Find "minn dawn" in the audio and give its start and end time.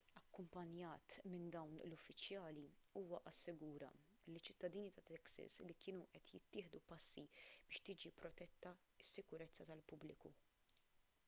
1.33-1.75